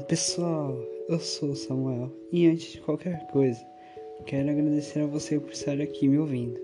pessoal, 0.00 0.74
eu 1.08 1.18
sou 1.18 1.50
o 1.50 1.56
Samuel 1.56 2.10
e 2.30 2.46
antes 2.46 2.72
de 2.72 2.80
qualquer 2.80 3.26
coisa, 3.26 3.60
quero 4.24 4.48
agradecer 4.50 5.00
a 5.00 5.06
você 5.06 5.38
por 5.38 5.52
estar 5.52 5.80
aqui 5.80 6.08
me 6.08 6.18
ouvindo. 6.18 6.58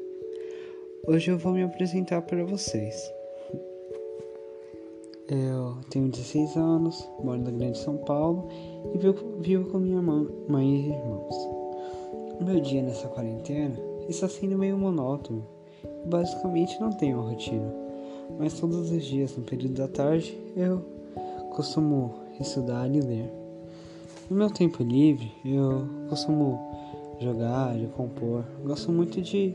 Hoje 1.07 1.31
eu 1.31 1.37
vou 1.37 1.53
me 1.53 1.63
apresentar 1.63 2.23
para 2.23 2.45
vocês. 2.45 3.13
Eu 5.29 5.77
tenho 5.91 6.09
16 6.09 6.57
anos, 6.57 7.07
moro 7.23 7.41
na 7.41 7.51
Grande 7.51 7.79
São 7.79 7.99
Paulo 7.99 8.49
e 8.95 8.99
vivo, 8.99 9.41
vivo 9.41 9.71
com 9.71 9.79
minha 9.79 10.01
mãe 10.01 10.87
e 10.87 10.89
irmãos. 10.91 11.35
O 12.41 12.45
meu 12.45 12.61
dia 12.61 12.83
nessa 12.83 13.09
quarentena 13.09 13.79
está 14.09 14.29
sendo 14.29 14.57
meio 14.57 14.79
monótono 14.79 15.47
e 15.85 16.09
basicamente 16.09 16.81
não 16.81 16.91
tenho 16.93 17.19
uma 17.19 17.31
rotina, 17.31 17.75
mas 18.39 18.59
todos 18.59 18.91
os 18.91 19.05
dias 19.05 19.37
no 19.37 19.43
período 19.43 19.75
da 19.75 19.89
tarde 19.89 20.39
eu 20.57 20.83
costumo 21.51 22.28
estudar 22.43 22.89
e 22.95 23.01
ler. 23.01 23.31
No 24.31 24.37
meu 24.37 24.51
tempo 24.51 24.83
livre, 24.83 25.33
eu 25.45 25.89
costumo 26.09 26.59
jogar 27.21 27.79
e 27.79 27.87
compor. 27.89 28.45
Gosto 28.63 28.93
muito 28.93 29.21
de 29.23 29.55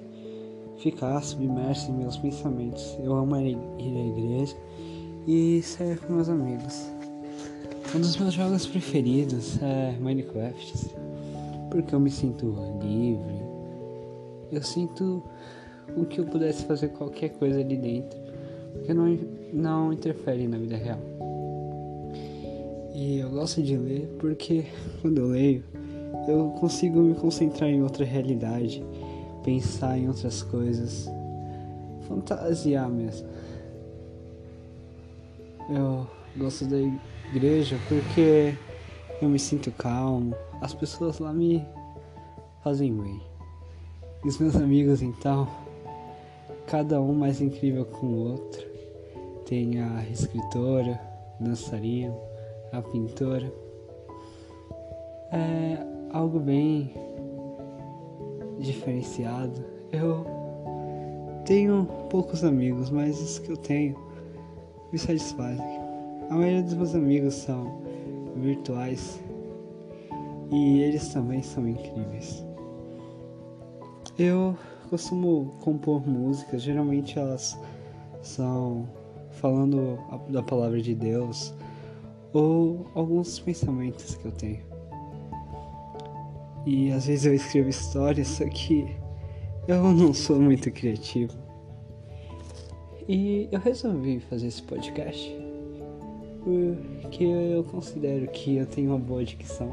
ficar 0.78 1.22
submerso 1.22 1.92
em 1.92 1.96
meus 1.96 2.18
pensamentos. 2.18 2.98
Eu 3.04 3.14
amo 3.16 3.36
ir 3.38 3.58
à 3.78 4.06
igreja 4.08 4.56
e 5.28 5.62
sair 5.62 6.00
com 6.00 6.14
meus 6.14 6.30
amigos. 6.30 6.92
Um 7.96 8.00
dos 8.00 8.18
meus 8.18 8.34
jogos 8.34 8.66
preferidos 8.66 9.62
é 9.62 9.96
Minecraft, 10.00 10.96
porque 11.70 11.94
eu 11.94 12.00
me 12.00 12.10
sinto 12.10 12.56
livre. 12.82 13.44
Eu 14.52 14.64
sinto 14.64 15.22
o 15.96 16.06
que 16.06 16.20
eu 16.20 16.26
pudesse 16.26 16.66
fazer 16.66 16.90
qualquer 16.90 17.30
coisa 17.30 17.60
ali 17.60 17.78
dentro, 17.78 18.20
porque 18.74 18.94
não, 18.94 19.18
não 19.54 19.94
interfere 19.94 20.48
na 20.48 20.58
vida 20.58 20.76
real. 20.76 21.00
E 22.94 23.18
eu 23.18 23.30
gosto 23.32 23.64
de 23.64 23.76
ler 23.76 24.08
porque 24.20 24.66
quando 25.02 25.18
eu 25.18 25.28
leio, 25.30 25.64
eu 26.28 26.52
consigo 26.60 27.00
me 27.00 27.16
concentrar 27.16 27.68
em 27.68 27.82
outra 27.82 28.06
realidade, 28.06 28.86
pensar 29.44 29.98
em 29.98 30.08
outras 30.08 30.44
coisas, 30.44 31.10
fantasiar 32.08 32.88
mesmo. 32.88 33.28
Eu 35.72 36.06
gosto 36.38 36.66
da 36.66 36.78
igreja 37.34 37.80
porque 37.90 38.54
eu 39.20 39.28
me 39.28 39.40
sinto 39.40 39.72
calmo, 39.72 40.36
as 40.62 40.76
pessoas 40.76 41.18
lá 41.18 41.34
me 41.34 41.66
fazem 42.64 42.96
bem. 42.96 43.20
E 44.24 44.28
os 44.28 44.38
meus 44.38 44.56
amigos 44.56 45.02
então, 45.02 45.48
cada 46.68 47.02
um 47.02 47.16
mais 47.16 47.42
incrível 47.42 47.86
com 47.86 48.06
o 48.06 48.32
outro. 48.34 48.72
Tem 49.48 49.82
a 49.82 50.08
escritora, 50.10 51.02
dançarina 51.40 52.33
a 52.74 52.82
pintora. 52.82 53.54
É 55.32 55.78
algo 56.12 56.40
bem 56.40 56.94
diferenciado. 58.60 59.64
Eu 59.92 60.26
tenho 61.46 61.88
poucos 62.10 62.44
amigos, 62.44 62.90
mas 62.90 63.22
os 63.22 63.40
que 63.40 63.52
eu 63.52 63.58
tenho 63.58 63.96
me 64.92 64.98
satisfazem. 64.98 65.66
A 66.30 66.36
maioria 66.36 66.64
dos 66.64 66.74
meus 66.74 66.96
amigos 66.96 67.34
são 67.36 67.82
virtuais 68.36 69.22
e 70.52 70.82
eles 70.82 71.10
também 71.10 71.42
são 71.42 71.68
incríveis. 71.68 72.44
Eu 74.18 74.56
costumo 74.90 75.52
compor 75.62 76.08
músicas, 76.08 76.62
geralmente 76.62 77.18
elas 77.18 77.58
são 78.22 78.88
falando 79.32 79.98
da 80.30 80.42
palavra 80.42 80.82
de 80.82 80.94
Deus 80.94 81.54
ou 82.34 82.88
alguns 82.96 83.40
pensamentos 83.40 84.16
que 84.16 84.26
eu 84.26 84.32
tenho. 84.32 84.64
E 86.66 86.92
às 86.92 87.08
vezes 87.08 87.26
eu 87.26 87.34
escrevo 87.34 87.70
histórias, 87.70 88.28
só 88.28 88.46
que 88.46 88.96
eu 89.68 89.84
não 89.94 90.14
sou 90.14 90.40
muito 90.40 90.72
criativo. 90.72 91.34
E 93.08 93.48
eu 93.52 93.60
resolvi 93.60 94.20
fazer 94.20 94.48
esse 94.48 94.64
podcast 94.64 95.44
porque 96.44 97.24
eu 97.24 97.64
considero 97.64 98.28
que 98.28 98.58
eu 98.58 98.66
tenho 98.66 98.92
uma 98.92 99.00
boa 99.00 99.24
dicção. 99.24 99.70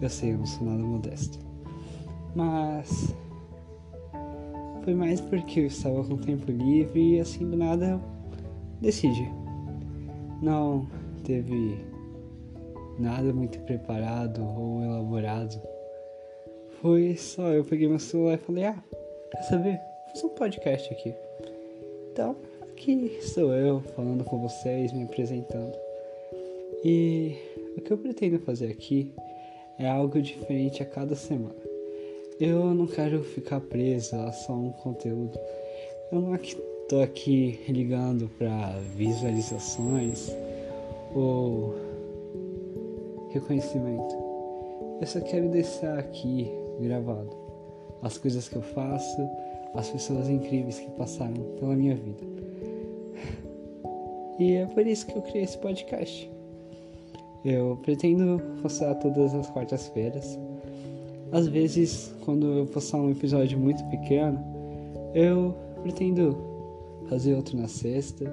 Eu 0.00 0.08
sei, 0.08 0.32
eu 0.32 0.38
não 0.38 0.46
sou 0.46 0.66
nada 0.66 0.82
modesto. 0.82 1.38
Mas 2.34 3.14
foi 4.82 4.94
mais 4.94 5.20
porque 5.20 5.60
eu 5.60 5.66
estava 5.66 6.02
com 6.02 6.16
tempo 6.16 6.50
livre 6.50 7.16
e 7.16 7.20
assim 7.20 7.48
do 7.48 7.56
nada 7.56 7.86
eu 7.86 8.00
decidi. 8.80 9.30
Não 10.40 10.86
teve 11.24 11.78
nada 12.98 13.32
muito 13.32 13.58
preparado 13.60 14.42
ou 14.42 14.82
elaborado. 14.82 15.60
Foi 16.80 17.16
só 17.16 17.52
eu 17.52 17.64
peguei 17.64 17.88
meu 17.88 17.98
celular 17.98 18.34
e 18.34 18.38
falei: 18.38 18.64
Ah, 18.64 18.82
quer 19.30 19.42
saber? 19.42 19.80
Fiz 20.12 20.24
um 20.24 20.28
podcast 20.30 20.92
aqui. 20.92 21.14
Então, 22.12 22.36
aqui 22.62 23.16
estou 23.18 23.54
eu 23.54 23.80
falando 23.94 24.24
com 24.24 24.40
vocês, 24.40 24.92
me 24.92 25.04
apresentando. 25.04 25.74
E 26.84 27.36
o 27.76 27.80
que 27.80 27.92
eu 27.92 27.98
pretendo 27.98 28.38
fazer 28.40 28.70
aqui 28.70 29.12
é 29.78 29.88
algo 29.88 30.20
diferente 30.20 30.82
a 30.82 30.86
cada 30.86 31.14
semana. 31.14 31.54
Eu 32.40 32.74
não 32.74 32.86
quero 32.86 33.22
ficar 33.22 33.60
preso 33.60 34.16
a 34.16 34.32
só 34.32 34.52
um 34.52 34.72
conteúdo. 34.72 35.38
Eu 36.10 36.20
não 36.20 36.34
estou 36.34 37.00
aqui 37.02 37.60
ligando 37.68 38.28
para 38.36 38.78
visualizações 38.96 40.30
ou 41.14 41.74
reconhecimento. 43.30 44.14
Eu 45.00 45.06
só 45.06 45.20
quero 45.20 45.48
deixar 45.48 45.98
aqui 45.98 46.50
gravado 46.80 47.30
as 48.02 48.18
coisas 48.18 48.48
que 48.48 48.56
eu 48.56 48.62
faço, 48.62 49.28
as 49.74 49.88
pessoas 49.90 50.28
incríveis 50.28 50.78
que 50.78 50.90
passaram 50.92 51.34
pela 51.58 51.74
minha 51.74 51.94
vida. 51.94 52.24
E 54.38 54.54
é 54.54 54.66
por 54.66 54.86
isso 54.86 55.06
que 55.06 55.16
eu 55.16 55.22
criei 55.22 55.44
esse 55.44 55.58
podcast. 55.58 56.30
Eu 57.44 57.78
pretendo 57.82 58.40
postar 58.60 58.94
todas 58.96 59.34
as 59.34 59.48
quartas-feiras. 59.50 60.38
Às 61.30 61.48
vezes, 61.48 62.12
quando 62.24 62.46
eu 62.46 62.66
postar 62.66 62.98
um 62.98 63.10
episódio 63.10 63.58
muito 63.58 63.82
pequeno, 63.84 64.38
eu 65.14 65.54
pretendo 65.82 66.36
fazer 67.08 67.34
outro 67.34 67.56
na 67.56 67.68
sexta 67.68 68.32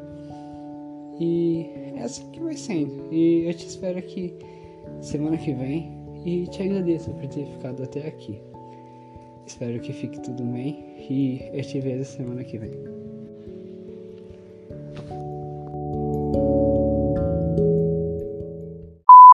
e 1.19 1.69
é 1.95 2.03
assim 2.03 2.29
que 2.31 2.39
vai 2.39 2.55
sendo. 2.55 3.13
E 3.13 3.45
eu 3.45 3.53
te 3.53 3.67
espero 3.67 3.99
aqui 3.99 4.33
semana 5.01 5.37
que 5.37 5.53
vem. 5.53 5.97
E 6.25 6.45
te 6.47 6.63
agradeço 6.63 7.11
por 7.11 7.27
ter 7.27 7.45
ficado 7.45 7.81
até 7.81 8.05
aqui. 8.05 8.41
Espero 9.45 9.79
que 9.79 9.93
fique 9.93 10.19
tudo 10.19 10.43
bem 10.43 10.95
e 11.09 11.41
eu 11.53 11.61
te 11.63 11.79
vejo 11.79 12.03
semana 12.03 12.43
que 12.43 12.57
vem. 12.57 12.71